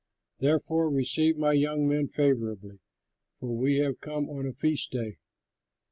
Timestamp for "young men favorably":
1.53-2.79